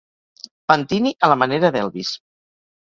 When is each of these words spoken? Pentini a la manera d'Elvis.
Pentini 0.71 1.13
a 1.27 1.31
la 1.33 1.39
manera 1.43 1.73
d'Elvis. 1.77 2.15